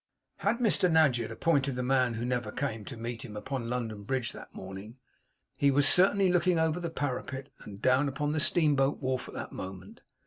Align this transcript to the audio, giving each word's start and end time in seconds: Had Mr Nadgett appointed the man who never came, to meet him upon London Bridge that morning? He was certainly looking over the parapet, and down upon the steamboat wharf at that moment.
Had 0.37 0.57
Mr 0.57 0.91
Nadgett 0.91 1.29
appointed 1.29 1.75
the 1.75 1.83
man 1.83 2.15
who 2.15 2.25
never 2.25 2.51
came, 2.51 2.85
to 2.85 2.97
meet 2.97 3.23
him 3.23 3.37
upon 3.37 3.69
London 3.69 4.01
Bridge 4.01 4.31
that 4.31 4.51
morning? 4.51 4.97
He 5.55 5.69
was 5.69 5.87
certainly 5.87 6.31
looking 6.31 6.57
over 6.57 6.79
the 6.79 6.89
parapet, 6.89 7.49
and 7.59 7.79
down 7.83 8.07
upon 8.09 8.31
the 8.31 8.39
steamboat 8.39 8.97
wharf 8.99 9.27
at 9.27 9.35
that 9.35 9.51
moment. 9.51 10.01